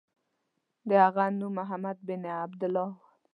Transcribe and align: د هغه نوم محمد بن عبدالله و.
د 0.87 0.89
هغه 1.05 1.23
نوم 1.39 1.53
محمد 1.59 1.97
بن 2.07 2.21
عبدالله 2.41 2.87
و. 2.97 2.99